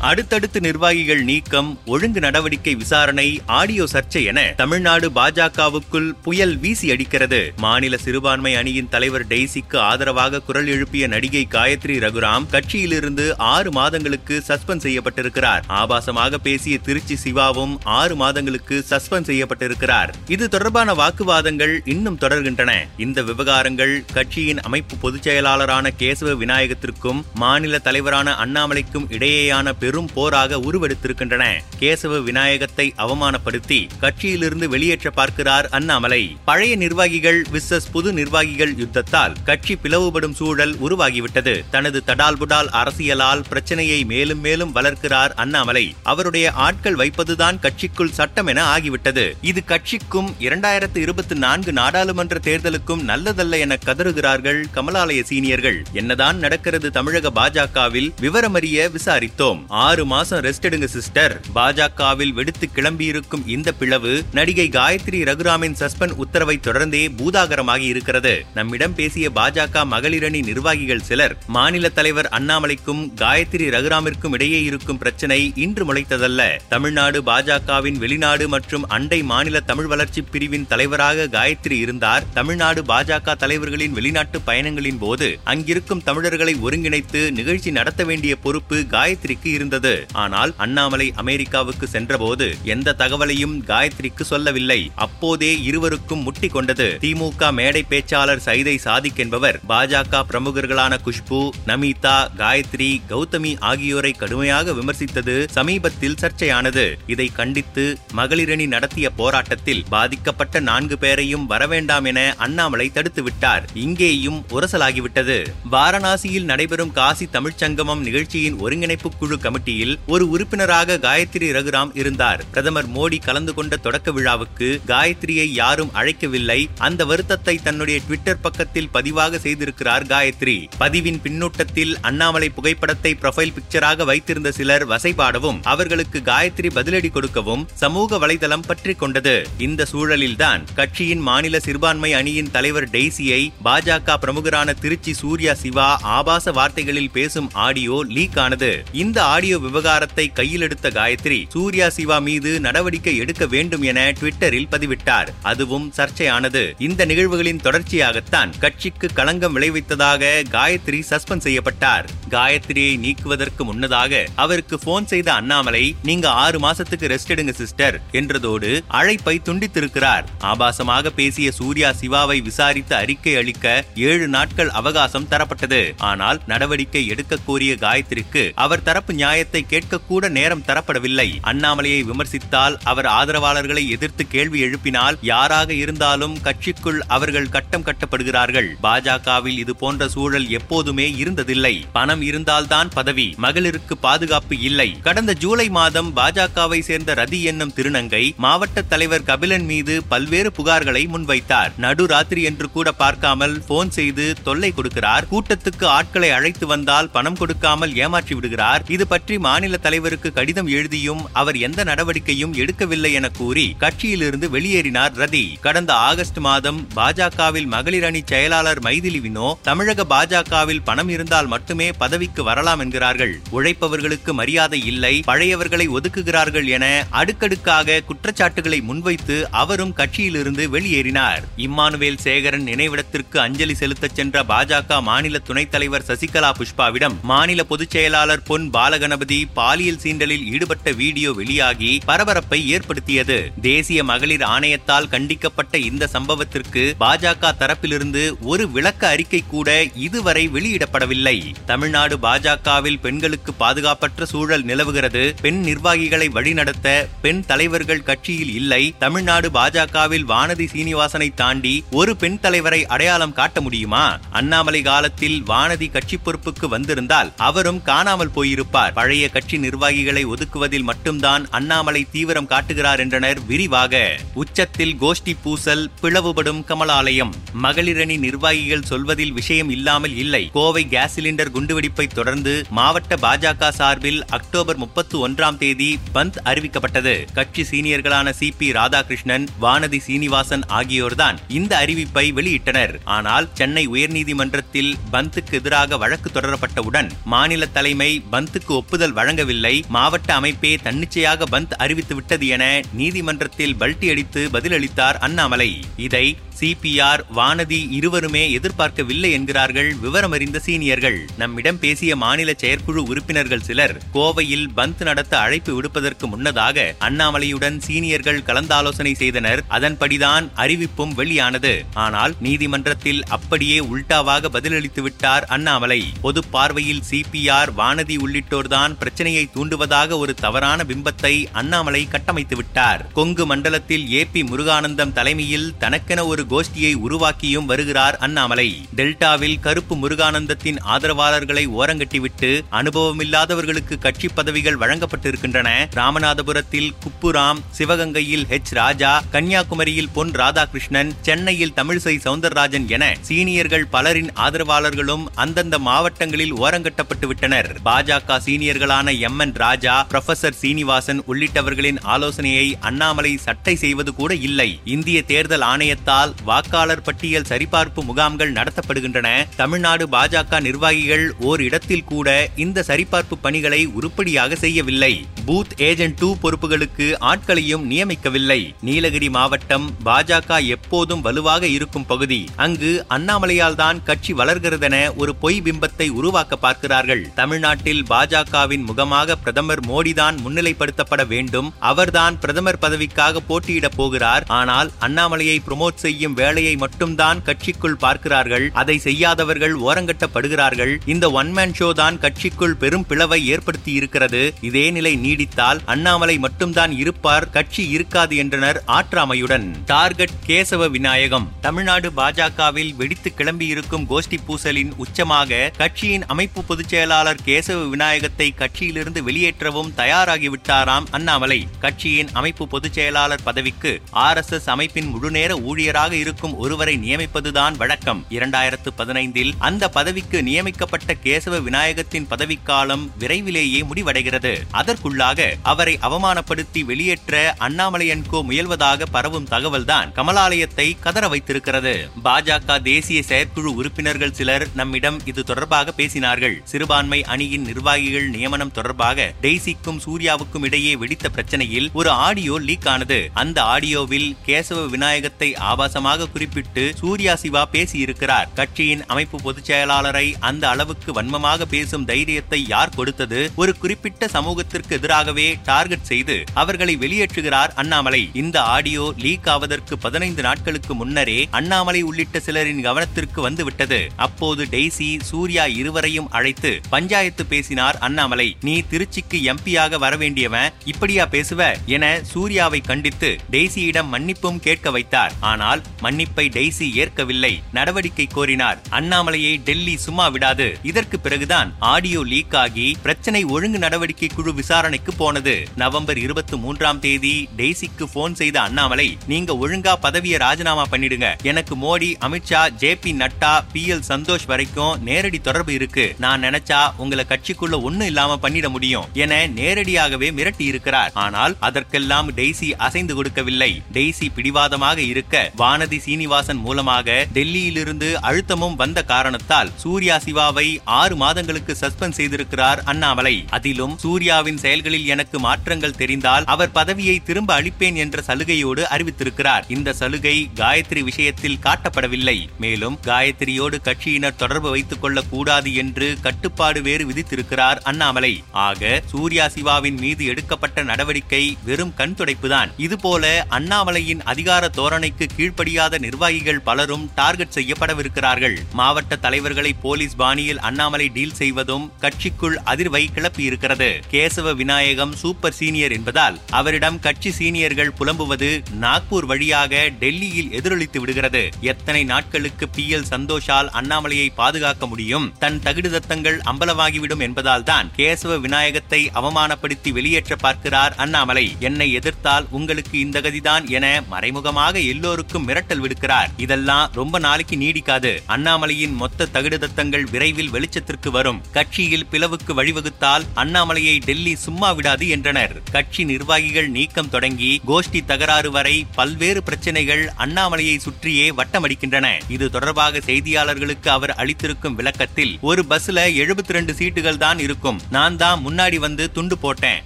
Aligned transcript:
அடுத்தடுத்து 0.00 0.60
நிர்வாகிகள் 0.60 1.24
நீக்கம் 1.24 1.78
ஒழுங்கு 1.86 2.20
நடவடிக்கை 2.20 2.74
விசாரணை 2.74 3.40
ஆடியோ 3.46 3.84
சர்ச்சை 3.92 4.24
என 4.24 4.52
தமிழ்நாடு 4.56 5.10
பாஜகவுக்குள் 5.10 6.10
புயல் 6.22 6.56
வீசி 6.56 6.90
அடிக்கிறது. 6.90 7.52
மாநில 7.56 7.96
சிறுபான்மை 7.96 8.54
அணியின் 8.54 8.88
தலைவர் 8.88 9.26
டெய்சிக்கு 9.26 9.76
ஆதரவாக 9.76 10.40
குரல் 10.40 10.66
எழுப்பிய 10.66 11.06
நடிகை 11.06 11.46
காயத்ரி 11.50 11.96
ரகுராம் 12.04 12.46
கட்சியிலிருந்து 12.52 13.34
ஆறு 13.36 13.72
மாதங்களுக்கு 13.72 14.42
சஸ்பெண்ட் 14.48 14.84
செய்யப்பட்டிருக்கிறார். 14.86 15.62
ஆபாசமாக 15.68 16.34
பேசிய 16.42 16.78
திருச்சி 16.78 17.16
சிவாவும் 17.16 17.80
ஆறு 17.84 18.16
மாதங்களுக்கு 18.16 18.84
சஸ்பெண்ட் 18.90 19.28
செய்யப்பட்டிருக்கிறார். 19.30 20.12
இது 20.28 20.48
தொடர்பான 20.48 20.94
வாக்குவாதங்கள் 20.94 21.80
இன்னும் 21.84 22.18
தொடர்கின்றன. 22.18 22.72
இந்த 22.96 23.22
விவகாரங்கள் 23.22 24.04
கட்சியின் 24.12 24.60
அமைப்பு 24.60 24.96
பொதுச் 24.96 25.28
செயலாளரான 25.28 25.90
கேசவ 25.98 26.34
விநாயகத்திற்கும் 26.34 27.22
மாநில 27.34 27.78
தலைவரான 27.78 28.36
அண்ணாமலைக்கும் 28.44 29.08
இடையேயான 29.08 29.88
பெரும் 29.90 30.10
போராக 30.14 30.56
உருவெடுத்திருக்கின்றன. 30.56 31.44
கேசவ 31.80 32.22
விநாயகத்தை 32.22 32.94
அவமானப்படுத்தி 32.98 33.88
கட்சியிலிருந்து 34.00 34.64
வெளியேற்ற 34.64 35.10
பார்க்கிறார் 35.10 35.68
அண்ணாமலை. 35.68 36.36
பழைய 36.44 36.76
நிர்வாகிகள் 36.76 37.44
விசஸ் 37.52 37.88
புது 37.92 38.12
நிர்வாகிகள் 38.12 38.74
யுத்தத்தால் 38.74 39.32
கட்சி 39.44 39.76
பிளவுபடும் 39.82 40.32
சூழல் 40.32 40.74
உருவாகிவிட்டது. 40.74 41.64
தனது 41.70 42.02
தடால்புடால் 42.06 42.70
அரசியலால் 42.72 43.42
பிரச்சனையை 43.48 44.04
மேலும் 44.04 44.40
மேலும் 44.40 44.74
வளர்க்கிறார் 44.74 45.34
அண்ணாமலை. 45.34 45.94
அவருடைய 46.02 46.52
ஆட்கள் 46.52 46.94
வைப்பதுதான் 46.94 47.58
கட்சிக்குள் 47.62 48.10
சட்டம் 48.10 48.46
என 48.46 48.76
ஆகிவிட்டது. 48.76 49.32
இது 49.40 49.64
கட்சிக்கும் 49.64 50.30
இரண்டாயிரத்து 50.40 50.96
இருபத்தி 50.96 51.34
நான்கு 51.34 51.72
நாடாளுமன்ற 51.72 52.38
தேர்தலுக்கும் 52.42 53.04
நல்லதல்ல 53.06 53.58
என 53.58 53.78
கதறுகிறார்கள் 53.86 54.62
கமலாலய 54.74 55.22
சீனியர்கள். 55.30 55.82
என்னதான் 55.92 56.38
நடக்கிறது 56.38 56.90
தமிழக 56.90 57.28
பாஜகவில் 57.34 58.08
விவரமறிய 58.20 58.88
விசாரித்தோம். 58.96 59.68
ஆறு 59.84 60.04
மாசம் 60.10 60.40
ரெஸ்ட் 60.44 60.66
எடுங்க 60.68 60.86
சிஸ்டர் 60.94 61.34
பாஜகவில் 61.56 62.32
வெடித்து 62.38 62.66
கிளம்பியிருக்கும் 62.76 63.44
இந்த 63.54 63.68
பிளவு 63.72 64.12
நடிகை 64.38 64.66
காயத்ரி 64.76 65.18
ரகுராமின் 65.28 65.76
சஸ்பெண்ட் 65.80 66.16
உத்தரவை 66.22 66.56
தொடர்ந்தே 66.66 67.02
பூதாகரமாகி 67.18 67.86
இருக்கிறது. 67.92 68.32
நம்மிடம் 68.54 68.94
பேசிய 68.94 69.26
பாஜக 69.38 69.84
மகளிரணி 69.92 70.40
நிர்வாகிகள் 70.48 71.04
சிலர் 71.08 71.34
மாநில 71.56 71.88
தலைவர் 71.98 72.28
அண்ணாமலைக்கும் 72.38 73.02
காயத்ரி 73.22 73.68
ரகுராமிற்கும் 73.76 74.34
இடையே 74.38 74.60
இருக்கும் 74.62 74.98
பிரச்சனை 74.98 75.52
இன்று 75.66 75.86
முளைத்ததல்ல. 75.90 76.40
தமிழ்நாடு 76.74 77.22
பாஜகவின் 77.30 78.00
வெளிநாடு 78.04 78.48
மற்றும் 78.48 78.88
அண்டை 78.88 79.20
மாநில 79.32 79.60
தமிழ் 79.60 79.90
வளர்ச்சி 79.94 80.22
பிரிவின் 80.22 80.68
தலைவராக 80.74 81.28
காயத்ரி 81.38 81.78
இருந்தார். 81.86 82.26
தமிழ்நாடு 82.40 82.82
பாஜக 82.92 83.36
தலைவர்களின் 83.44 83.96
வெளிநாட்டு 84.00 84.40
பயணங்களின் 84.50 85.00
போது 85.06 85.30
அங்கிருக்கும் 85.54 86.04
தமிழர்களை 86.10 86.56
ஒருங்கிணைத்து 86.66 87.24
நிகழ்ச்சி 87.40 87.70
நடத்த 87.70 88.04
வேண்டிய 88.04 88.36
பொறுப்பு 88.36 88.76
காயத்ரிக்கு 88.96 89.46
இருந்தது. 89.46 89.68
ஆனால் 90.12 90.54
அண்ணாமலை 90.56 91.12
அமெரிக்காவுக்கு 91.16 91.86
சென்றபோது 91.88 92.56
எந்த 92.64 92.94
தகவலையும் 92.98 93.54
காயத்ரிக்கு 93.66 94.22
சொல்லவில்லை. 94.22 94.90
அப்போதே 94.94 95.62
இருவருக்கும் 95.62 96.22
முட்டி 96.22 96.48
கொண்டது. 96.48 96.98
திமுக 97.00 97.52
மேடை 97.52 97.84
பேச்சாளர் 97.90 98.42
சைதை 98.44 98.76
சாதிக் 98.76 99.18
என்பவர் 99.18 99.60
பாஜக 99.68 100.22
பிரமுகர்களான 100.30 100.98
குஷ்பு 101.04 101.50
நமிதா 101.66 102.28
காயத்ரி 102.36 103.00
கௌதமி 103.08 103.56
ஆகியோரை 103.58 104.12
கடுமையாக 104.12 104.72
விமர்சித்தது 104.72 105.48
சமீபத்தில் 105.48 106.16
சர்ச்சையானது. 106.20 106.96
இதை 107.06 107.26
கண்டித்து 107.26 107.98
மகளிரணி 108.16 108.66
நடத்திய 108.66 109.10
போராட்டத்தில் 109.10 109.84
பாதிக்கப்பட்ட 109.88 110.60
நான்கு 110.60 110.98
பேரையும் 110.98 111.50
வரவேண்டாம் 111.50 112.04
என 112.04 112.34
அண்ணாமலை 112.38 112.90
தடுத்து 112.90 113.22
விட்டார். 113.22 113.68
இங்கேயும் 113.74 114.44
உரசலாகிவிட்டது. 114.50 115.46
வாரணாசியில் 115.70 116.44
நடைபெறும் 116.44 116.92
காசி 116.92 117.28
தமிழ்ச்சங்கமம் 117.32 117.98
நிகழ்ச்சியின் 117.98 118.58
ஒருங்கிணைப்பு 118.58 119.10
குழு 119.18 119.38
கமிட்டியில் 119.60 119.98
ஒரு 120.06 120.24
உறுப்பினராக 120.28 120.96
காயத்ரி 121.02 121.48
ரகுராம் 121.56 121.90
இருந்தார். 122.00 122.40
பிரதமர் 122.52 122.88
மோடி 122.96 123.18
கலந்து 123.24 123.52
கொண்ட 123.54 123.74
தொடக்க 123.76 124.08
விழாவுக்கு 124.16 124.68
காயத்ரியை 124.86 125.46
யாரும் 125.60 125.90
அழைக்கவில்லை. 125.94 126.60
அந்த 126.78 127.04
வருத்தத்தை 127.10 127.54
தன்னுடைய 127.66 127.96
ட்விட்டர் 128.06 128.40
பக்கத்தில் 128.40 128.88
பதிவாக 128.94 129.40
செய்திருக்கிறார் 129.44 130.06
காயத்ரி. 130.12 130.56
பதிவின் 130.82 131.20
பின்னூட்டத்தில் 131.24 131.92
அண்ணாமலை 132.00 132.48
புகைப்படத்தை 132.48 133.12
ப்ரொஃபைல் 133.22 133.54
பிக்சராக 133.56 134.04
வைத்திருந்த 134.10 134.52
சிலர் 134.58 134.86
வசைபாடவும் 134.92 135.60
அவர்களுக்கு 135.74 136.20
காயத்ரி 136.30 136.70
பதிலடி 136.78 137.10
கொடுக்கவும் 137.10 137.66
சமூக 137.82 138.18
வலைதளம் 138.24 138.66
பற்றி 138.70 138.94
கொண்டது. 138.94 139.36
இந்த 139.58 139.86
சூழலில்தான் 139.92 140.64
கட்சியின் 140.80 141.24
மாநில 141.28 141.60
சிறுபான்மை 141.66 142.12
அணியின் 142.20 142.52
தலைவர் 142.56 142.88
டெய்சியை 142.96 143.42
பாஜக 143.68 144.18
பிரமுகரான 144.24 144.68
திருச்சி 144.80 145.14
சூர்யா 145.22 145.54
சிவா 145.64 145.90
ஆபாச 146.16 146.52
வார்த்தைகளில் 146.60 147.14
பேசும் 147.18 147.48
ஆடியோ 147.66 147.96
லீக் 148.16 148.38
ஆனது. 148.44 148.72
இந்த 149.02 149.18
ஆடியோ 149.34 149.49
விவகாரத்தை 149.58 150.28
கையில் 150.32 150.60
எடுத்த 150.60 150.88
காயத்ரி 150.88 151.44
சூர்யா 151.48 151.88
சிவா 151.88 152.18
மீது 152.18 152.60
நடவடிக்கை 152.60 153.16
எடுக்க 153.16 153.46
வேண்டும் 153.46 153.82
என 153.82 154.12
ட்விட்டரில் 154.20 154.68
பதிவிட்டார். 154.70 155.34
அதுவும் 155.42 155.92
சர்ச்சையானது. 155.96 156.72
இந்த 156.78 157.04
நிகழ்வுகளின் 157.04 157.60
தொடர்ச்சியாகத்தான் 157.64 158.52
கட்சிக்கு 158.58 159.08
களங்கம் 159.14 159.56
விளைவித்ததாக 159.56 160.42
காயத்ரி 160.50 161.02
சஸ்பெண்ட் 161.10 161.38
செய்யப்பட்டார். 161.38 162.19
காயத்ரியை 162.30 162.94
நீக்குவதற்கு 163.04 163.64
முன்னதாக 163.64 164.22
அவருக்கு 164.44 164.78
போன் 164.78 165.06
செய்த 165.06 165.28
அண்ணாமலை 165.32 165.84
நீங்க 166.02 166.26
ஆறு 166.44 166.58
மாசத்துக்கு 166.58 167.10
ரெஸ்ட் 167.12 167.32
எடுங்க 167.34 167.54
சிஸ்டர் 167.60 167.96
என்றதோடு 168.12 168.70
அழைப்பை 168.98 169.36
துண்டித்திருக்கிறார். 169.48 170.24
ஆபாசமாக 170.50 171.10
பேசிய 171.10 171.50
சூர்யா 171.50 171.90
சிவாவை 172.00 172.38
விசாரித்து 172.42 172.94
அறிக்கை 172.94 173.34
அளிக்க 173.36 173.84
ஏழு 174.08 174.28
நாட்கள் 174.28 174.70
அவகாசம் 174.80 175.28
தரப்பட்டது. 175.30 175.82
ஆனால் 176.10 176.40
நடவடிக்கை 176.46 177.02
எடுக்க 177.06 177.38
கோரிய 177.46 177.74
காயத்ரிக்கு 177.74 178.44
அவர் 178.54 178.82
தரப்பு 178.82 179.14
நியாயத்தை 179.14 179.62
கேட்கக்கூட 179.70 180.28
நேரம் 180.28 180.66
தரப்படவில்லை. 180.66 181.28
அண்ணாமலையை 181.52 182.00
விமர்சித்தால் 182.10 182.78
அவர் 182.84 183.08
ஆதரவாளர்களை 183.18 183.84
எதிர்த்து 183.88 184.26
கேள்வி 184.26 184.58
எழுப்பினால் 184.66 185.18
யாராக 185.22 185.70
இருந்தாலும் 185.82 186.36
கட்சிக்குள் 186.44 187.00
அவர்கள் 187.16 187.48
கட்டம் 187.48 187.86
கட்டப்படுகிறார்கள். 187.88 188.68
பாஜகவில் 188.82 189.58
இது 189.58 189.76
போன்ற 189.76 190.08
சூழல் 190.08 190.48
எப்போதுமே 190.58 191.08
இருந்ததில்லை. 191.22 191.74
பணம் 191.92 192.19
அதிகாரம் 192.20 192.34
இருந்தால்தான் 192.34 192.90
பதவி. 192.96 193.26
மகளிருக்கு 193.44 193.94
பாதுகாப்பு 194.06 194.54
இல்லை. 194.68 194.88
கடந்த 195.06 195.32
ஜூலை 195.42 195.66
மாதம் 195.76 196.10
பாஜகவை 196.16 196.80
சேர்ந்த 196.88 197.10
ரதி 197.20 197.40
என்னும் 197.50 197.72
திருநங்கை 197.76 198.22
மாவட்ட 198.44 198.82
தலைவர் 198.82 199.26
கபிலன் 199.30 199.66
மீது 199.70 199.94
பல்வேறு 200.12 200.50
புகார்களை 200.58 201.02
முன்வைத்தார். 201.12 201.72
நடுராத்திரி 201.84 202.42
என்று 202.50 202.66
கூட 202.76 202.88
பார்க்காமல் 203.02 203.54
போன் 203.70 203.92
செய்து 203.98 204.26
தொல்லை 204.48 204.70
கொடுக்கிறார். 204.78 205.26
கூட்டத்துக்கு 205.32 205.86
ஆட்களை 205.96 206.30
அழைத்து 206.38 206.66
வந்தால் 206.66 207.10
பணம் 207.16 207.38
கொடுக்காமல் 207.40 207.94
ஏமாற்றி 208.04 208.34
விடுகிறார். 208.34 208.84
இது 208.96 209.06
பற்றி 209.06 209.38
மாநில 209.46 209.80
தலைவருக்கு 209.86 210.30
கடிதம் 210.38 210.70
எழுதியும் 210.76 211.22
அவர் 211.42 211.58
எந்த 211.68 211.80
நடவடிக்கையும் 211.90 212.56
எடுக்கவில்லை 212.62 213.12
என 213.20 213.30
கூறி 213.40 213.66
கட்சியிலிருந்து 213.84 214.48
வெளியேறினார் 214.56 215.16
ரதி. 215.22 215.44
கடந்த 215.68 215.92
ஆகஸ்ட் 216.10 216.42
மாதம் 216.48 216.80
பாஜகவில் 216.98 217.70
மகளிர் 217.76 218.08
அணி 218.10 218.22
செயலாளர் 218.34 218.82
மைதிலி 218.88 219.22
வினோ 219.26 219.48
தமிழக 219.62 220.08
பாஜகவில் 220.14 220.84
பணம் 220.84 221.10
இருந்தால் 221.16 221.48
மட்டுமே 221.54 221.86
பதவிக்கு 222.10 222.42
வரலாம் 222.42 222.78
என்கிறார்கள். 222.78 223.40
உழைப்பவர்களுக்கு 223.52 224.32
மரியாதை 224.32 224.86
இல்லை 224.86 225.22
பழையவர்களை 225.26 225.86
ஒதுக்குகிறார்கள் 225.88 226.66
என 226.68 227.06
அடுக்கடுக்காக 227.10 228.00
குற்றச்சாட்டுகளை 228.00 228.80
முன்வைத்து 228.80 229.50
அவரும் 229.50 229.94
கட்சியிலிருந்து 229.96 230.66
வெளியேறினார். 230.68 231.42
இம்மானுவேல் 231.56 232.18
சேகரன் 232.18 232.66
நினைவிடத்திற்கு 232.66 233.36
அஞ்சலி 233.36 233.72
செலுத்தச் 233.72 234.14
சென்ற 234.14 234.42
பாஜக 234.42 235.02
மாநில 235.02 235.38
துணைத் 235.38 235.70
தலைவர் 235.70 236.04
சசிகலா 236.06 236.52
புஷ்பாவிடம் 236.54 237.20
மாநில 237.22 237.64
பொதுச் 237.64 237.90
செயலாளர் 237.90 238.42
பொன் 238.42 238.70
பாலகணபதி 238.70 239.44
பாலியல் 239.54 240.00
சீண்டலில் 240.02 240.44
ஈடுபட்ட 240.44 240.92
வீடியோ 240.92 241.32
வெளியாகி 241.32 242.00
பரபரப்பை 242.04 242.70
ஏற்படுத்தியது. 242.70 243.50
தேசிய 243.60 244.04
மகளிர் 244.04 244.40
ஆணையத்தால் 244.40 245.08
கண்டிக்கப்பட்ட 245.10 245.76
இந்த 245.76 246.08
சம்பவத்திற்கு 246.12 246.94
பாஜக 247.00 247.52
தரப்பிலிருந்து 247.58 248.38
ஒரு 248.40 248.70
விளக்க 248.70 249.08
அறிக்கை 249.08 249.44
கூட 249.48 249.82
இதுவரை 249.82 250.48
வெளியிடப்படவில்லை. 250.48 251.54
தமிழ்நாடு 251.66 251.98
தமிழ்நாடு 252.00 252.26
பாஜகவில் 252.26 253.00
பெண்களுக்கு 253.00 253.52
பாதுகாப்பற்ற 253.52 254.24
சூழல் 254.24 254.62
நிலவுகிறது. 254.62 255.34
பெண் 255.42 255.60
நிர்வாகிகளை 255.60 256.28
வழிநடத்த 256.28 257.08
பெண் 257.22 257.44
தலைவர்கள் 257.46 258.02
கட்சியில் 258.02 258.54
இல்லை. 258.54 258.94
தமிழ்நாடு 258.98 259.50
பாஜகவில் 259.50 260.24
வானதி 260.28 260.66
சீனிவாசனை 260.74 261.34
தாண்டி 261.34 261.84
ஒரு 261.90 262.16
பெண் 262.16 262.40
தலைவரை 262.40 262.86
அடையாளம் 262.86 263.32
காட்ட 263.32 263.60
முடியுமா? 263.60 264.18
அண்ணாமலை 264.30 264.82
காலத்தில் 264.82 265.42
வானதி 265.46 265.90
கட்சி 265.90 266.16
பொறுப்புக்கு 266.16 266.68
வந்திருந்தால் 266.68 267.32
அவரும் 267.36 267.82
காணாமல் 267.82 268.32
போயிருப்பார். 268.36 268.92
பழைய 268.92 269.28
கட்சி 269.28 269.58
நிர்வாகிகளை 269.58 270.26
ஒதுக்குவதில் 270.26 270.82
மட்டும்தான் 270.82 271.48
அண்ணாமலை 271.50 272.06
தீவிரம் 272.12 272.46
காட்டுகிறார் 272.46 273.00
என்றனர் 273.00 273.44
விரிவாக. 273.44 274.18
உச்சத்தில் 274.34 274.96
கோஷ்டி 275.00 275.36
பூசல் 275.42 275.90
பிளவுபடும் 276.02 276.64
கமலாலயம். 276.64 277.34
மகளிரணி 277.62 278.18
நிர்வாகிகள் 278.18 278.82
சொல்வதில் 278.82 279.32
விஷயம் 279.32 279.70
இல்லாமல் 279.70 280.16
இல்லை. 280.16 280.50
கோவை 280.52 280.88
கேஸ் 280.88 281.20
சிலிண்டர் 281.20 281.48
குண்டுவெடி 281.54 281.88
அறிவிப்பை 281.90 282.06
தொடர்ந்து 282.06 282.64
மாவட்ட 282.70 283.14
பாஜக 283.14 283.68
சார்பில் 283.68 284.24
அக்டோபர் 284.26 284.76
முப்பத்தி 284.76 285.16
ஒன்றாம் 285.18 285.56
தேதி 285.56 285.98
பந்த் 286.14 286.38
அறிவிக்கப்பட்டது. 286.44 287.14
கட்சி 287.32 287.62
சீனியர்களான 287.62 288.30
சி 288.30 288.54
பி 288.58 288.70
ராதாகிருஷ்ணன் 288.72 289.46
வானதி 289.62 289.98
சீனிவாசன் 289.98 290.64
ஆகியோர்தான் 290.68 291.38
இந்த 291.48 291.86
அறிவிப்பை 291.86 292.26
வெளியிட்டனர். 292.38 292.94
ஆனால் 293.04 293.48
சென்னை 293.54 293.88
உயர்நீதிமன்றத்தில் 293.88 294.92
பந்துக்கு 295.12 295.52
எதிராக 295.52 295.96
வழக்கு 295.96 296.30
தொடரப்பட்டவுடன் 296.34 297.10
மாநில 297.24 297.66
தலைமை 297.66 298.22
பந்துக்கு 298.32 298.74
ஒப்புதல் 298.80 299.12
வழங்கவில்லை. 299.12 299.84
மாவட்ட 299.88 300.34
அமைப்பே 300.34 300.74
தன்னிச்சையாக 300.82 301.60
பந்த் 301.60 301.76
அறிவித்துவிட்டது 301.78 302.46
என 302.46 302.82
நீதிமன்றத்தில் 302.92 303.76
பல்டி 303.76 304.10
அடித்து 304.10 304.48
பதிலளித்தார் 304.52 305.18
அண்ணாமலை. 305.20 305.80
இதை 305.96 306.36
சிபிஆர் 306.60 307.22
வானதி 307.34 307.78
இருவருமே 307.90 308.52
எதிர்பார்க்கவில்லை 308.52 309.32
என்கிறார்கள் 309.32 309.94
விவரமறிந்த 310.04 310.58
சீனியர்கள். 310.66 311.18
நம்மிடம் 311.38 311.79
பேசிய 311.80 312.16
மாநில 312.16 312.54
செயற்குழு 312.56 313.02
உறுப்பினர்கள் 313.02 313.66
சிலர் 313.68 313.94
கோவையில் 314.14 314.66
பந்த் 314.76 315.02
நடத்த 315.02 315.38
அழைப்பு 315.38 315.74
விடுப்பதற்கு 315.74 316.26
முன்னதாக 316.26 316.94
அண்ணாமலையுடன் 317.00 317.78
சீனியர்கள் 317.86 318.42
கலந்தாலோசனை 318.42 319.14
செய்தனர். 319.14 319.62
அதன்படிதான் 319.70 320.48
அறிவிப்பும் 320.56 321.14
வெளியானது. 321.14 321.84
ஆனால் 321.94 322.34
நீதிமன்றத்தில் 322.40 323.22
அப்படியே 323.28 323.78
உல்டாவாக 323.78 324.48
பதிலளித்து 324.52 325.00
விட்டார் 325.00 325.44
அண்ணாமலை. 325.44 326.00
பொது 326.20 326.44
பார்வையில் 326.44 327.02
சிபிஆர் 327.10 327.70
வானதி 327.76 328.16
உள்ளிட்டோர்தான் 328.24 328.96
பிரச்சனையை 328.98 329.48
தூண்டுவதாக 329.54 330.18
ஒரு 330.18 330.34
தவறான 330.34 330.84
பிம்பத்தை 330.88 331.44
அண்ணாமலை 331.52 332.08
கட்டமைத்து 332.08 332.56
விட்டார். 332.56 333.12
கொங்கு 333.12 333.46
மண்டலத்தில் 333.46 334.12
ஏ 334.12 334.24
பி 334.24 334.42
முருகானந்தம் 334.42 335.12
தலைமையில் 335.12 335.72
தனக்கென 335.78 336.26
ஒரு 336.26 336.44
கோஷ்டியை 336.50 336.94
உருவாக்கியும் 337.08 337.64
வருகிறார் 337.64 338.16
அண்ணாமலை. 338.16 338.68
டெல்டாவில் 338.96 339.60
கருப்பு 339.60 339.96
முருகானந்தத்தின் 339.96 340.78
ஆதரவாளர்களை 340.88 341.59
ஓரங்கட்டிவிட்டு 341.66 342.60
அனுபவமில்லாதவர்களுக்கு 342.72 343.98
கட்சி 343.98 344.28
பதவிகள் 344.28 344.76
வழங்கப்பட்டிருக்கின்றன. 344.76 345.68
ராமநாதபுரத்தில் 345.96 346.90
குப்புராம் 347.00 347.58
சிவகங்கையில் 347.78 348.44
ஹெச் 348.50 348.70
ராஜா 348.70 349.22
கன்னியாகுமரியில் 349.32 350.08
பொன் 350.12 350.30
ராதாகிருஷ்ணன் 350.30 351.10
சென்னையில் 351.20 351.72
தமிழிசை 351.76 352.18
சவுந்தரராஜன் 352.24 352.88
என 352.88 353.16
சீனியர்கள் 353.28 353.86
பலரின் 353.90 354.30
ஆதரவாளர்களும் 354.32 355.24
அந்தந்த 355.34 355.78
மாவட்டங்களில் 355.78 356.54
ஓரங்கட்டப்பட்டு 356.54 357.26
விட்டனர் 357.26 357.76
பாஜக 357.84 358.40
சீனியர்களான 358.46 359.18
M. 359.18 359.38
N. 359.38 359.54
Raja 359.54 360.06
professor 360.10 360.50
Srinivasan 360.50 361.22
உள்ளிட்டவர்களின் 361.28 361.96
ஆலோசனையை 362.02 362.76
அண்ணாமலை 362.80 363.36
சட்டை 363.36 363.74
செய்வது 363.76 364.14
கூட 364.14 364.34
இல்லை. 364.34 364.80
இந்திய 364.84 365.22
தேர்தல் 365.22 365.60
ஆணையத்தால் 365.60 366.32
வாக்காளர் 366.44 367.02
பட்டியல் 367.02 367.42
சரிபார்ப்பு 367.42 368.04
முகாம்கள் 368.04 368.52
நடத்தப்படுகின்றன. 368.52 369.46
தமிழ்நாடு 369.56 370.08
பாஜக 370.08 370.60
நிர்வாகிகள் 370.60 371.34
ஓர் 371.50 371.62
இடத்தில் 371.66 372.08
கூட 372.12 372.28
இந்த 372.64 372.84
சரிபார்ப்பு 372.88 373.36
பணிகளை 373.44 373.82
உருப்படியாக 373.98 374.56
செய்யவில்லை. 374.64 375.12
பூத் 375.46 375.74
ஏஜென்ட் 375.88 376.18
டூ 376.20 376.28
பொறுப்புகளுக்கு 376.42 377.06
ஆட்களையும் 377.30 377.84
நியமிக்கவில்லை. 377.90 378.58
நீலகிரி 378.88 379.28
மாவட்டம் 379.36 379.86
பாஜக 380.04 380.58
எப்போதும் 380.74 381.22
வலுவாக 381.26 381.64
இருக்கும் 381.76 382.06
பகுதி. 382.10 382.40
அங்கு 382.64 382.90
அண்ணாமலையால் 383.16 383.78
தான் 383.82 384.02
கட்சி 384.08 384.32
வளர்கிறதென 384.40 384.96
ஒரு 385.16 385.34
பொய் 385.42 385.58
பிம்பத்தை 385.66 386.08
உருவாக்க 386.18 386.56
பார்க்கிறார்கள். 386.56 387.22
தமிழ்நாட்டில் 387.40 388.02
பாஜகவின் 388.10 388.84
முகமாக 388.90 389.36
பிரதமர் 389.44 389.82
மோடிதான் 389.90 390.38
முன்னிலைப்படுத்தப்பட 390.44 391.24
வேண்டும். 391.32 391.70
அவர்தான் 391.90 392.38
பிரதமர் 392.44 392.80
பதவிக்காக 392.84 393.42
போட்டியிடப் 393.48 393.98
போகிறார். 394.00 394.46
ஆனால் 394.60 394.90
அண்ணாமலையை 395.08 395.56
புரமோட் 395.66 396.02
செய்யும் 396.06 396.38
வேலையை 396.42 396.74
மட்டும்தான் 396.84 397.42
கட்சிக்குள் 397.48 398.00
பார்க்கிறார்கள். 398.06 398.68
அதை 398.82 398.98
செய்யாதவர்கள் 399.08 399.76
ஓரங்கட்டப்படுகிறார்கள். 399.88 400.94
இந்த 401.14 401.26
ஒன் 401.40 401.52
மேன் 401.56 401.74
ஷோ 401.78 401.88
தான் 401.92 402.16
கட்சிக்குள் 402.22 402.74
பெரும் 402.82 403.04
பிளவை 403.10 403.38
ஏற்படுத்தி 403.52 403.92
இருக்கிறது 403.98 404.40
இதே 404.68 404.90
நிலை 404.90 405.12
நீடித்தால் 405.24 405.80
அண்ணாமலை 405.84 406.34
மட்டும்தான் 406.38 406.92
இருப்பார் 407.02 407.46
கட்சி 407.50 407.82
இருக்காது 407.88 408.34
என்றனர் 408.42 408.78
ஆற்றாமையுடன். 408.86 409.66
டார்கெட் 409.84 410.34
கேசவ 410.46 410.88
விநாயகம். 410.90 411.46
தமிழ்நாடு 411.60 412.08
பாஜகவில் 412.16 412.92
வெடித்து 413.00 413.30
கிளம்பியிருக்கும் 413.36 414.06
கோஷ்டி 414.10 414.38
பூசலின் 414.48 414.92
உச்சமாக 415.04 415.70
கட்சியின் 415.78 416.26
அமைப்பு 416.26 416.62
பொதுச் 416.62 416.88
செயலாளர் 416.88 417.40
கேசவ 417.44 417.88
விநாயகத்தை 417.88 418.48
கட்சியிலிருந்து 418.58 419.22
வெளியேற்றவும் 419.28 419.92
தயாராகிவிட்டாராம் 419.96 421.08
அண்ணாமலை. 421.10 421.60
கட்சியின் 421.78 422.32
அமைப்பு 422.32 422.66
பொதுச் 422.68 422.98
செயலாளர் 422.98 423.46
பதவிக்கு 423.48 423.94
ஆர் 424.26 424.36
எஸ் 424.36 424.52
எஸ் 424.58 424.68
அமைப்பின் 424.76 425.10
முழுநேர 425.14 425.60
ஊழியராக 425.70 426.12
இருக்கும் 426.24 426.56
ஒருவரை 426.64 426.96
நியமிப்பதுதான் 427.06 427.80
வழக்கம். 427.84 428.22
இரண்டாயிரத்து 428.38 428.92
பதினைந்தில் 428.98 429.54
அந்த 429.58 429.84
பதவிக்கு 429.98 430.38
நியமிக்கப்பட்ட 430.50 431.18
கேசவ 431.30 431.62
விநாயகத்தின் 431.62 432.26
பதவிக்காலம் 432.26 433.10
விரைவிலேயே 433.18 433.80
முடிவடைகிறது. 433.80 434.56
அதற்குள்ளாக 434.72 435.54
அவரை 435.62 435.98
அவமானப்படுத்தி 436.02 436.84
வெளியேற்ற 436.84 437.54
அண்ணாமலை 437.58 438.08
முயல்வதாக 438.10 439.02
பரவும் 439.10 439.48
தகவல்தான் 439.50 440.12
கமலாலயத்தை 440.16 440.96
கதற 441.00 441.28
வைத்திருக்கிறது. 441.28 442.08
பாஜக 442.24 442.82
தேசிய 442.82 443.22
செயற்குழு 443.22 443.74
உறுப்பினர்கள் 443.74 444.32
சிலர் 444.32 444.66
நம்மிடம் 444.74 445.20
இது 445.24 445.44
தொடர்பாக 445.44 445.92
பேசினார்கள். 445.96 446.56
சிறுபான்மை 446.64 447.24
அணியின் 447.24 447.62
நிர்வாகிகள் 447.62 448.28
நியமனம் 448.28 448.70
தொடர்பாக 448.70 449.32
டெய்சிக்கும் 449.42 450.00
சூர்யாவுக்கும் 450.06 450.64
இடையே 450.64 450.96
வெடித்த 450.96 451.30
பிரச்சனையில் 451.34 451.92
ஒரு 451.92 452.10
ஆடியோ 452.10 452.58
லீக் 452.58 452.88
ஆனது 452.88 453.30
அந்த 453.32 453.62
ஆடியோவில் 453.62 454.36
கேசவ 454.46 454.88
விநாயகத்தை 454.88 455.52
ஆபாசமாக 455.52 456.30
குறிப்பிட்டு 456.32 456.92
சூர்யா 456.98 457.34
சிவா 457.34 457.68
பேசியிருக்கிறார். 457.72 458.46
கட்சியின் 458.54 459.06
அமைப்பு 459.06 459.40
பொதுச் 459.42 459.70
செயலாளரை 459.70 460.34
அந்த 460.40 460.68
அளவுக்கு 460.68 461.12
வன்மமாக 461.20 461.64
பேசும் 461.76 462.04
தைரியத்தை 462.04 462.62
யார் 462.68 462.94
கொடுத்தது? 462.96 463.40
ஒரு 463.56 463.72
குறிப்பிட்ட 463.78 464.28
சமூகத்திற்கு 464.28 464.94
எதிராகவே 464.98 465.48
டார்கெட் 465.64 466.08
செய்து 466.12 466.36
அவர்களை 466.54 466.96
வெளியேற்றுகிறார் 466.96 467.72
அண்ணாமலை. 467.74 468.22
இந்த 468.42 468.56
ஆடியோ 468.74 469.04
லீக் 469.16 469.48
ஆவதற்கு 469.48 469.94
பதினைந்து 469.98 470.42
நாட்களுக்கு 470.42 470.94
முன்னரே 470.94 471.38
அண்ணாமலை 471.50 472.02
உள்ளிட்ட 472.02 472.38
சிலரின் 472.46 472.82
கவனத்திற்கு 472.86 473.40
வந்துவிட்டது. 473.40 473.98
அப்போது 474.16 474.62
டெய்சி 474.64 475.08
சூர்யா 475.20 475.64
இருவரையும் 475.80 476.30
அழைத்து 476.30 476.70
பஞ்சாயத்து 476.90 477.46
பேசினார் 477.46 477.98
அண்ணாமலை. 477.98 478.46
நீ 478.60 478.74
திருச்சிக்கு 478.90 479.38
எம்பியாக 479.52 479.98
வரவேண்டியவன் 480.04 480.72
இப்படியா 480.84 481.26
பேசுவ? 481.26 481.60
என 481.96 482.04
சூர்யாவை 482.32 482.80
கண்டித்து 482.80 483.30
டெய்சியிடம் 483.50 484.10
மன்னிப்பும் 484.14 484.60
கேட்க 484.60 484.90
வைத்தார். 484.90 485.32
ஆனால் 485.40 485.82
மன்னிப்பை 486.02 486.46
டெய்சி 486.56 486.88
ஏற்கவில்லை 487.02 487.52
நடவடிக்கை 487.72 488.26
கோரினார். 488.34 488.80
அண்ணாமலையை 488.90 489.54
டெல்லி 489.64 489.96
சும்மா 489.96 490.28
விடாது. 490.28 490.68
இதற்கு 490.82 491.09
பிறகுதான் 491.18 491.74
ஆடியோ 491.78 492.22
லீக் 492.32 492.56
ஆகி 492.56 492.96
பிரச்சனை 493.02 493.44
ஒழுங்கு 493.44 493.78
நடவடிக்கை 493.78 494.28
குழு 494.34 494.54
விசாரணைக்கு 494.54 495.12
போனது. 495.14 495.54
நவம்பர் 495.76 496.18
இருபத்தி 496.18 496.56
மூன்றாம் 496.56 497.00
தேதி 497.00 497.48
டெய்சிக்கு 497.56 498.06
போன் 498.12 498.34
செய்த 498.34 498.60
அண்ணாமலை 498.60 499.16
நீங்க 499.26 499.52
ஒழுங்கா 499.54 499.94
பதவியை 500.00 500.38
ராஜினாமா 500.38 500.84
பண்ணிடுங்க. 500.90 501.28
எனக்கு 501.42 501.76
Modi 501.76 502.10
Amit Shah 502.28 502.62
J 502.70 502.94
P 502.94 503.12
Nadda 503.12 503.52
B 503.72 503.82
L 503.86 504.06
Santhosh 504.08 504.46
வரைக்கும் 504.46 505.02
நேரடி 505.02 505.40
தொடர்பு 505.40 505.74
இருக்கு. 505.74 506.14
நான் 506.18 506.42
நினைச்சா 506.42 506.80
உங்களை 506.96 507.24
கட்சிக்குள்ள 507.28 507.82
ஒண்ணும் 507.82 508.06
இல்லாம 508.06 508.38
பண்ணிட 508.42 508.68
முடியும் 508.68 509.08
என 509.12 509.46
நேரடியாகவே 509.46 510.30
மிரட்டி 510.30 510.66
இருக்கிறார். 510.72 511.12
ஆனால் 511.14 511.56
அதற்கெல்லாம் 511.60 512.32
டெய்சி 512.32 512.70
அசைந்து 512.76 513.14
கொடுக்கவில்லை. 513.14 513.82
டெய்சி 513.92 514.28
பிடிவாதமாக 514.34 515.00
இருக்க 515.02 515.50
வானதி 515.58 515.98
சீனிவாசன் 515.98 516.60
மூலமாக 516.66 517.26
டெல்லியிலிருந்து 517.34 518.08
அழுத்தமும் 518.28 518.76
வந்த 518.76 519.02
காரணத்தால் 519.02 519.72
சூர்யா 519.76 520.18
சிவாவை 520.24 520.68
ஆறு 521.00 521.16
மாதங்களுக்கு 521.16 521.76
சஸ்பெண்ட் 521.80 522.16
செய்திருக்கிறார் 522.16 522.78
அண்ணாமலை. 522.84 523.44
அதிலும் 523.50 523.98
சூர்யாவின் 523.98 524.56
செயல்களில் 524.56 525.06
எனக்கு 525.06 525.38
மாற்றங்கள் 525.38 525.96
தெரிந்தால் 525.96 526.44
அவர் 526.44 526.72
பதவியை 526.72 527.20
திரும்ப 527.20 527.62
அளிப்பேன் 527.62 527.94
என்ற 527.94 528.22
சலுகையோடு 528.26 528.82
அறிவித்திருக்கிறார். 528.90 529.62
இந்த 529.68 529.92
சலுகை 529.92 530.50
காயத்ரி 530.54 531.00
விஷயத்தில் 531.00 531.58
காட்டப்படவில்லை. 531.62 532.48
மேலும் 532.58 532.98
காயத்ரியோடு 533.02 533.74
கட்சியினர் 533.84 534.36
தொடர்பு 534.36 534.70
வைத்துக் 534.70 535.00
கொள்ளக் 535.00 535.30
கூடாது 535.30 535.74
என்று 535.74 536.16
கட்டுப்பாடு 536.22 536.82
வேறு 536.82 537.06
விதித்திருக்கிறார் 537.06 537.80
அண்ணாமலை. 537.82 538.42
ஆக 538.50 539.02
சூர்யா 539.06 539.48
சிவாவின் 539.48 539.98
மீது 539.98 540.24
எடுக்கப்பட்ட 540.24 540.82
நடவடிக்கை 540.82 541.56
வெறும் 541.64 541.94
கண் 541.94 542.14
துடைப்புதான். 542.16 542.72
இதுபோல 542.76 543.46
அண்ணாமலையின் 543.50 544.20
அதிகார 544.24 544.70
தோரணைக்கு 544.76 545.26
கீழ்ப்படியாத 545.36 545.98
நிர்வாகிகள் 545.98 546.60
பலரும் 546.60 547.10
டார்கெட் 547.14 547.54
செய்யப்படவிருக்கிறார்கள். 547.54 548.56
மாவட்ட 548.72 549.16
தலைவர்களை 549.16 549.72
போலீஸ் 549.72 550.16
பாணியில் 550.16 550.58
அண்ணாமலை 550.58 550.88
டீல் 550.96 551.34
செய்வதும் 551.34 551.92
கட்சிக்குள் 552.00 552.56
அதிர்வை 552.64 553.06
கிளப்பியிருக்கிறது. 553.14 554.00
கேசவ 554.10 554.54
விநாயகம் 554.54 555.14
சூப்பர் 555.14 555.52
சீனியர் 555.52 555.92
என்பதால் 555.92 556.38
அவரிடம் 556.50 556.98
கட்சி 557.00 557.30
சீனியர்கள் 557.30 557.90
புலம்புவது 557.98 558.62
நாக்பூர் 558.80 559.26
வழியாக 559.26 559.88
டெல்லியில் 560.00 560.52
எதிரொலித்து 560.52 561.00
விடுகிறது. 561.00 561.48
எத்தனை 561.60 562.04
நாட்களுக்கு 562.04 562.68
பி 562.68 562.94
எல் 562.94 563.02
சந்தோஷால் 563.02 563.68
அண்ணாமலையை 563.68 564.28
பாதுகாக்க 564.34 564.86
முடியும்? 564.86 565.34
தன் 565.38 565.60
தகுடுதத்தங்கள் 565.64 566.38
அம்பலமாகிவிடும் 566.44 567.20
என்பதால் 567.20 567.64
தான் 567.64 567.90
கேசவ 567.96 568.40
விநாயகத்தை 568.40 569.10
அவமானப்படுத்தி 569.14 569.90
வெளியேற்ற 569.90 570.36
பார்க்கிறார் 570.36 570.94
அண்ணாமலை. 570.94 571.56
என்னை 571.58 571.92
எதிர்த்தால் 571.92 572.46
உங்களுக்கு 572.50 573.00
இந்த 573.00 573.20
கதிதான் 573.20 573.68
என 573.68 574.02
மறைமுகமாக 574.08 574.78
எல்லோருக்கும் 574.78 575.48
மிரட்டல் 575.48 575.80
விடுக்கிறார். 575.80 576.28
இதெல்லாம் 576.36 576.90
ரொம்ப 576.94 577.18
நாளைக்கு 577.18 577.56
நீடிக்காது. 577.56 578.18
அண்ணாமலையின் 578.28 578.94
மொத்த 578.94 579.28
தகுடுதத்தங்கள் 579.32 580.10
விரைவில் 580.10 580.50
வெளி 580.50 580.68
வெளிச்சத்திற்கு 580.70 581.10
வரும். 581.16 581.38
கட்சியில் 581.56 582.06
பிளவுக்கு 582.10 582.52
வழிவகுத்தால் 582.58 583.24
அண்ணாமலையை 583.42 583.94
டெல்லி 584.08 584.34
சும்மா 584.44 584.68
விடாது 584.78 585.04
என்றனர். 585.14 585.54
கட்சி 585.74 586.02
நிர்வாகிகள் 586.10 586.68
நீக்கம் 586.76 587.10
தொடங்கி 587.14 587.50
கோஷ்டி 587.70 588.00
தகராறு 588.10 588.50
வரை 588.56 588.74
பல்வேறு 588.98 589.40
பிரச்சனைகள் 589.48 590.02
அண்ணாமலையை 590.24 590.76
சுற்றியே 590.86 591.26
வட்டமடிக்கின்றன. 591.38 592.06
இது 592.34 592.46
தொடர்பாக 592.56 593.02
செய்தியாளர்களுக்கு 593.08 593.90
அவர் 593.96 594.12
அளித்திருக்கும் 594.22 594.76
விளக்கத்தில் 594.80 595.34
ஒரு 595.50 595.64
பஸ்ல 595.72 596.04
எழுபத்தி 596.22 596.56
ரெண்டு 596.58 596.74
சீட்டுகள் 596.80 597.20
தான் 597.24 597.40
இருக்கும். 597.46 597.80
நான் 597.96 598.18
தான் 598.22 598.44
முன்னாடி 598.46 598.80
வந்து 598.86 599.06
துண்டு 599.16 599.38
போட்டேன். 599.44 599.82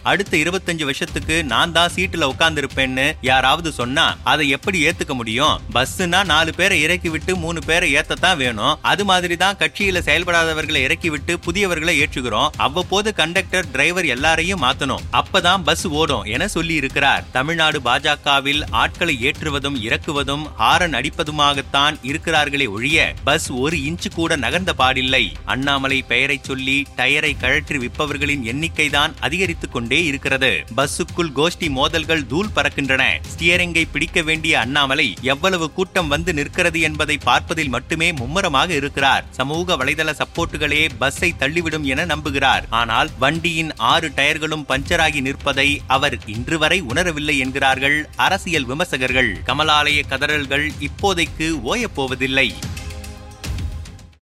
அடுத்த 0.13 0.35
இருபத்தஞ்சு 0.43 0.87
வருஷத்துக்கு 0.91 1.39
நான் 1.55 1.75
தான் 1.79 1.95
சீட்டுல 1.97 2.31
உட்கார்ந்திருப்பேன்னு 2.35 3.09
யாராவது 3.31 3.73
சொன்னா 3.81 4.07
அதை 4.35 4.47
எப்படி 4.59 4.79
ஏத்துக்க 4.91 5.15
முடியும்? 5.23 5.57
பஸ்னா 5.79 6.23
நாலு 6.35 6.51
பேரை 6.61 6.79
இறக்கி 6.85 7.09
விட்டு 7.17 7.33
மூணு 7.47 7.61
பேரை 7.71 7.89
ஏத்தத்தான் 8.01 8.41
வேணும். 8.45 8.77
அது 8.93 9.03
மாதிரி 9.11 9.35
தான் 9.43 9.59
கட்சியில 9.61 9.99
செயல்படாதவர்கள் 10.09 10.74
இறக்கி 10.77 10.93
இறக்கிவிட்டு 10.95 11.39
புதியவர்களை 11.47 12.05
ஏற்றுகிறோம். 12.05 12.49
அவ்வப்போது 12.57 13.15
கண்டக்டர் 13.15 13.71
டிரைவர் 13.71 14.07
எல்லாரையும் 14.07 14.63
மாத்தணும். 14.63 15.01
அப்பதான் 15.13 15.63
பஸ் 15.65 15.87
ஓடும் 15.87 16.23
என 16.23 16.49
சொல்லி 16.49 16.75
இருக்கிறார் 16.75 17.25
தமிழ்நாடு 17.33 17.81
பாஜகவில் 17.81 18.63
ஆட்களை 18.71 19.19
ஏற்றுவதும் 19.21 19.83
இறக்குவதும் 19.83 20.55
ஹாரன் 20.55 20.93
அடிப்பதுமாகத்தான் 20.93 21.97
இருக்கிறார்களே 22.03 22.69
ஒழிய 22.69 23.15
பஸ் 23.25 23.51
ஒரு 23.51 23.77
இன்ச்சு 23.77 24.13
கூட 24.15 24.37
நகர்ந்த 24.37 24.73
பாடில்லை. 24.79 25.33
அண்ணாமலை 25.45 26.03
பெயரை 26.03 26.39
சொல்லி 26.43 26.87
டயரை 26.97 27.37
கழற்றி 27.37 27.79
விற்பவர்களின் 27.79 28.43
எண்ணிக்கை 28.43 28.89
தான் 28.89 29.15
அதிகரித்துக் 29.21 29.73
கொண்டே 29.73 30.05
இருக்கிறது. 30.05 30.65
பஸ்ஸுக்குள் 30.77 31.33
கோஷ்டி 31.37 31.71
மோதல்கள் 31.71 32.27
தூள் 32.27 32.49
பறக்கின்றன. 32.57 33.03
ஸ்டியரிங்கை 33.37 33.85
பிடிக்க 33.93 34.23
வேண்டிய 34.23 34.61
அண்ணாமலை 34.61 35.15
எவ்வளவு 35.21 35.73
கூட்டம் 35.73 36.09
வந்து 36.09 36.35
நிற்கிறது 36.35 36.81
என்பதை 36.81 37.19
பார்ப்பதில் 37.19 37.69
மட்டுமே 37.69 38.13
மும்முரமாக 38.13 38.75
இருக்கிறார். 38.75 39.25
சமூக 39.31 39.77
வலைதள 39.77 40.15
சப்போர்ட்டுகள் 40.19 40.64
பஸ்ஸை 40.99 41.35
தள்ளிவிடும் 41.39 41.83
என 41.83 42.07
நம்புகிறார். 42.07 42.65
ஆனால் 42.71 43.11
வண்டியின் 43.19 43.77
ஆறு 43.77 44.09
டயர்களும் 44.09 44.67
பஞ்சராகி 44.69 45.21
நிற்பதை 45.21 45.81
அவர் 45.87 46.27
இன்று 46.27 46.59
வரை 46.59 46.83
உணரவில்லை 46.83 47.39
என்கிறார்கள் 47.39 48.09
அரசியல் 48.17 48.67
விமர்சகர்கள். 48.67 49.33
கமலாலய 49.45 50.03
கதறல்கள் 50.09 50.71
இப்போதைக்கு 50.81 51.49
ஓயப்போவதில்லை 51.65 52.55